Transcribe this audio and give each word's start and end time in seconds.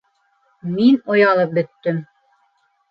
Мин 0.71 0.97
оялып 1.17 1.55
бөттөм. 1.61 2.05